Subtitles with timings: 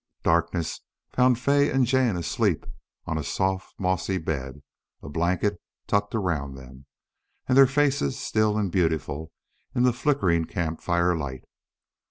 [0.23, 0.81] Darkness
[1.11, 2.65] found Fay and Jane asleep
[3.05, 4.63] on a soft mossy bed,
[5.03, 6.87] a blanket tucked around them,
[7.47, 9.31] and their faces still and beautiful
[9.75, 11.43] in the flickering camp fire light.